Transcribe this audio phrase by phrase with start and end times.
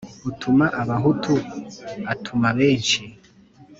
[0.29, 1.33] Utuma abahutu
[2.13, 2.99] atuma benshi.